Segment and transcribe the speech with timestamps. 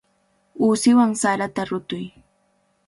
[0.63, 2.05] Uusiwan sarata rutuy.